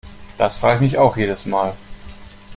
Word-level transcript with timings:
Das 0.39 0.55
frage 0.55 0.77
ich 0.77 0.81
mich 0.81 0.97
auch 0.97 1.15
jedes 1.15 1.45
Mal. 1.45 1.75